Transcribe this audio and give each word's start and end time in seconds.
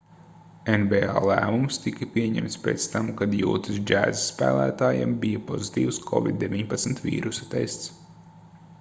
nba 0.83 1.01
lēmums 1.25 1.75
tika 1.83 2.07
pieņemts 2.15 2.57
pēc 2.63 2.87
tam 2.93 3.11
kad 3.19 3.35
jūtas 3.41 3.77
jazz 3.91 4.23
spēlētājam 4.31 5.13
bija 5.27 5.43
pozitīvs 5.51 5.99
covid-19 6.11 7.05
vīrusa 7.09 7.51
tests 7.53 7.93